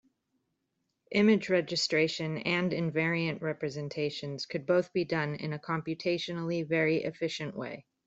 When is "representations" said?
3.39-4.47